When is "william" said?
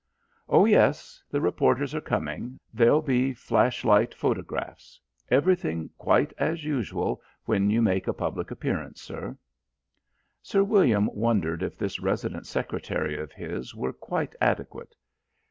10.63-11.05